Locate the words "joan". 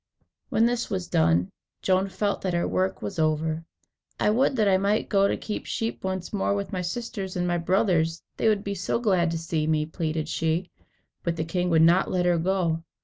1.83-2.09